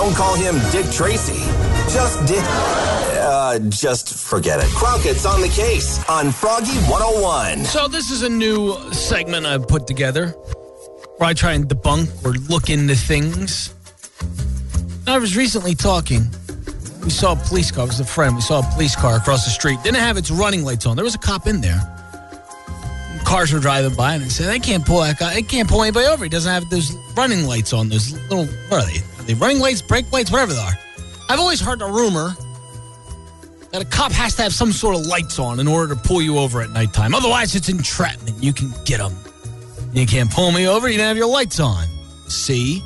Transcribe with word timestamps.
don't 0.00 0.14
call 0.14 0.34
him 0.34 0.54
Dick 0.72 0.90
Tracy. 0.90 1.44
Just 1.92 2.26
Dick. 2.26 2.42
Uh, 2.42 3.58
just 3.68 4.14
forget 4.14 4.58
it. 4.58 4.64
Crockett's 4.68 5.26
on 5.26 5.42
the 5.42 5.48
case 5.48 6.02
on 6.08 6.32
Froggy 6.32 6.78
101. 6.88 7.66
So 7.66 7.86
this 7.86 8.10
is 8.10 8.22
a 8.22 8.28
new 8.30 8.78
segment 8.94 9.44
I've 9.44 9.68
put 9.68 9.86
together 9.86 10.28
where 11.18 11.28
I 11.28 11.34
try 11.34 11.52
and 11.52 11.68
debunk 11.68 12.24
or 12.24 12.32
look 12.48 12.70
into 12.70 12.94
things. 12.94 13.74
I 15.06 15.18
was 15.18 15.36
recently 15.36 15.74
talking. 15.74 16.22
We 17.04 17.10
saw 17.10 17.32
a 17.32 17.36
police 17.36 17.70
car. 17.70 17.84
It 17.84 17.88
was 17.88 18.00
a 18.00 18.06
friend. 18.06 18.34
We 18.34 18.40
saw 18.40 18.60
a 18.60 18.72
police 18.72 18.96
car 18.96 19.16
across 19.16 19.44
the 19.44 19.50
street. 19.50 19.82
Didn't 19.82 20.00
have 20.00 20.16
its 20.16 20.30
running 20.30 20.64
lights 20.64 20.86
on. 20.86 20.96
There 20.96 21.04
was 21.04 21.14
a 21.14 21.18
cop 21.18 21.46
in 21.46 21.60
there. 21.60 21.78
Cars 23.26 23.52
were 23.52 23.60
driving 23.60 23.94
by, 23.94 24.14
and 24.14 24.24
I 24.24 24.28
said, 24.28 24.46
"They 24.48 24.60
can't 24.60 24.84
pull 24.84 25.00
that 25.00 25.18
guy. 25.18 25.34
I 25.34 25.42
can't 25.42 25.68
pull 25.68 25.82
anybody 25.82 26.06
over. 26.06 26.24
He 26.24 26.30
doesn't 26.30 26.50
have 26.50 26.68
those 26.70 26.96
running 27.14 27.46
lights 27.46 27.74
on. 27.74 27.90
Those 27.90 28.12
little 28.30 28.46
what 28.68 28.82
are 28.82 28.86
they? 28.86 29.02
They 29.30 29.34
running 29.34 29.60
lights, 29.60 29.80
brake 29.80 30.10
lights, 30.12 30.32
whatever 30.32 30.52
they 30.52 30.60
are?" 30.60 30.78
I've 31.28 31.38
always 31.38 31.60
heard 31.60 31.80
a 31.80 31.86
rumor 31.86 32.36
that 33.70 33.80
a 33.80 33.84
cop 33.84 34.10
has 34.10 34.34
to 34.34 34.42
have 34.42 34.52
some 34.52 34.72
sort 34.72 34.96
of 34.96 35.06
lights 35.06 35.38
on 35.38 35.60
in 35.60 35.68
order 35.68 35.94
to 35.94 36.00
pull 36.00 36.20
you 36.20 36.38
over 36.38 36.60
at 36.60 36.70
nighttime. 36.70 37.14
Otherwise, 37.14 37.54
it's 37.54 37.68
entrapment. 37.68 38.42
You 38.42 38.52
can 38.52 38.74
get 38.84 38.98
them. 38.98 39.16
You 39.92 40.06
can't 40.06 40.28
pull 40.28 40.50
me 40.50 40.66
over. 40.66 40.88
You 40.88 40.98
don't 40.98 41.06
have 41.06 41.16
your 41.16 41.28
lights 41.28 41.60
on. 41.60 41.86
See? 42.26 42.82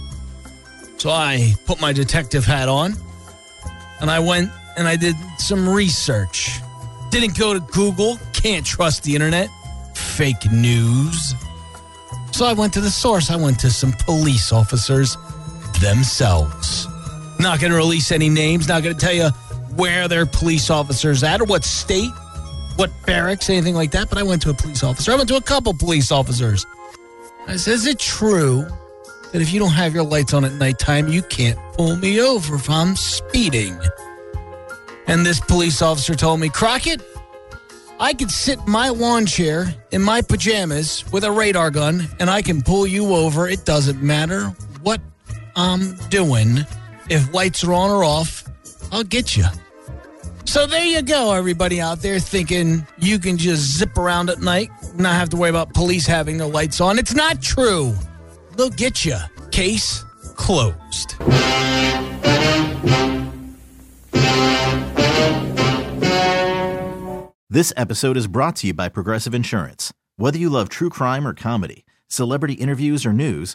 So 0.99 1.11
I 1.11 1.55
put 1.65 1.81
my 1.81 1.93
detective 1.93 2.45
hat 2.45 2.69
on 2.69 2.95
and 4.01 4.11
I 4.11 4.19
went 4.19 4.51
and 4.77 4.87
I 4.87 4.97
did 4.97 5.17
some 5.39 5.67
research. 5.67 6.61
Didn't 7.11 7.39
go 7.39 7.55
to 7.55 7.61
Google. 7.61 8.19
Can't 8.35 8.67
trust 8.67 9.05
the 9.05 9.15
internet. 9.15 9.49
Fake 9.95 10.51
news. 10.53 11.35
So 12.33 12.45
I 12.45 12.53
went 12.53 12.75
to 12.75 12.81
the 12.83 12.91
source. 12.91 13.31
I 13.31 13.37
went 13.37 13.59
to 13.61 13.71
some 13.71 13.93
police 13.93 14.53
officers 14.53 15.17
themselves. 15.85 16.89
Not 17.39 17.61
going 17.61 17.71
to 17.71 17.77
release 17.77 18.11
any 18.11 18.31
names. 18.31 18.67
Not 18.67 18.83
going 18.83 18.97
to 18.97 19.01
tell 19.01 19.13
you 19.13 19.29
where 19.77 20.09
their 20.09 20.25
police 20.25 20.71
officers 20.71 21.23
at 21.23 21.41
or 21.41 21.45
what 21.45 21.63
state, 21.63 22.11
what 22.77 22.91
barracks, 23.05 23.51
anything 23.51 23.75
like 23.75 23.91
that. 23.91 24.09
But 24.09 24.19
I 24.19 24.23
went 24.23 24.41
to 24.43 24.51
a 24.51 24.55
police 24.55 24.83
officer. 24.83 25.13
I 25.13 25.17
went 25.17 25.29
to 25.29 25.37
a 25.37 25.43
couple 25.43 25.75
police 25.75 26.11
officers. 26.11 26.65
I 27.47 27.57
said, 27.57 27.75
"Is 27.75 27.87
it 27.87 27.99
true 27.99 28.67
that 29.33 29.43
if 29.43 29.53
you 29.53 29.61
don't 29.61 29.73
have 29.73 29.95
your 29.95 30.05
lights 30.05 30.33
on 30.33 30.45
at 30.45 30.53
nighttime, 30.53 31.09
you 31.09 31.23
can't 31.23 31.59
pull 31.77 31.97
me 31.97 32.21
over 32.21 32.55
if 32.55 32.71
I'm 32.71 32.97
speeding?" 32.97 33.79
And 35.07 35.27
this 35.27 35.39
police 35.39 35.83
officer 35.83 36.15
told 36.15 36.41
me, 36.41 36.49
Crockett, 36.49 37.03
I 38.01 38.15
could 38.15 38.31
sit 38.31 38.59
in 38.59 38.71
my 38.71 38.89
lawn 38.89 39.27
chair 39.27 39.75
in 39.91 40.01
my 40.01 40.23
pajamas 40.23 41.05
with 41.13 41.25
a 41.25 41.31
radar 41.31 41.71
gun 41.71 42.09
and 42.19 42.31
I 42.31 42.41
can 42.41 42.63
pull 42.63 42.87
you 42.87 43.15
over. 43.15 43.47
It 43.47 43.67
doesn't 43.67 44.03
matter 44.03 44.47
what 44.83 45.01
I'm 45.57 45.97
doing. 46.09 46.59
If 47.09 47.33
lights 47.33 47.65
are 47.65 47.73
on 47.73 47.91
or 47.91 48.05
off, 48.05 48.45
I'll 48.93 49.05
get 49.05 49.37
you. 49.37 49.45
So 50.45 50.67
there 50.67 50.85
you 50.85 51.03
go, 51.03 51.33
everybody 51.33 51.81
out 51.81 52.01
there 52.01 52.19
thinking 52.19 52.87
you 52.99 53.19
can 53.19 53.39
just 53.39 53.63
zip 53.77 53.97
around 53.97 54.31
at 54.31 54.41
night, 54.41 54.71
and 54.83 55.01
not 55.01 55.15
have 55.15 55.31
to 55.31 55.37
worry 55.37 55.51
about 55.51 55.73
police 55.75 56.07
having 56.07 56.39
their 56.39 56.49
lights 56.49 56.81
on. 56.81 56.99
It's 56.99 57.15
not 57.15 57.41
true. 57.41 57.95
They'll 58.57 58.71
get 58.71 59.05
you. 59.05 59.17
Case 59.51 60.05
closed. 60.37 61.17
This 67.49 67.73
episode 67.77 68.17
is 68.17 68.27
brought 68.27 68.57
to 68.57 68.67
you 68.67 68.75
by 68.75 68.89
Progressive 68.89 69.33
Insurance. 69.35 69.93
Whether 70.17 70.39
you 70.39 70.51
love 70.51 70.69
true 70.69 70.91
crime 70.91 71.27
or 71.27 71.35
comedy, 71.35 71.85
celebrity 72.09 72.55
interviews 72.55 73.07
or 73.07 73.13
news, 73.13 73.55